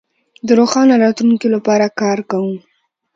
د 0.47 0.49
روښانه 0.59 0.93
راتلونکي 1.03 1.47
لپاره 1.55 1.85
کار 2.01 2.19
کوو. 2.31 2.53